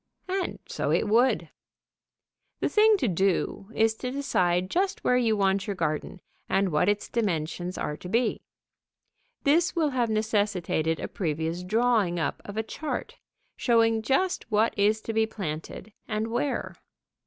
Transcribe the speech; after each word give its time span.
And 0.27 0.57
so 0.67 0.89
it 0.89 1.07
would. 1.07 1.49
The 2.59 2.69
thing 2.69 2.97
to 2.97 3.07
do 3.07 3.69
is 3.75 3.93
to 3.97 4.09
decide 4.09 4.71
just 4.71 5.03
where 5.03 5.15
you 5.15 5.37
want 5.37 5.67
your 5.67 5.75
garden, 5.75 6.21
and 6.49 6.69
what 6.71 6.89
its 6.89 7.07
dimensions 7.07 7.77
are 7.77 7.95
to 7.97 8.09
be. 8.09 8.41
This 9.43 9.75
will 9.75 9.91
have 9.91 10.09
necessitated 10.09 10.99
a 10.99 11.07
previous 11.07 11.61
drawing 11.61 12.17
up 12.19 12.41
of 12.45 12.57
a 12.57 12.63
chart, 12.63 13.19
showing 13.55 14.01
just 14.01 14.49
what 14.49 14.73
is 14.75 15.01
to 15.01 15.13
be 15.13 15.27
planted 15.27 15.93
and 16.07 16.29
where. 16.29 16.77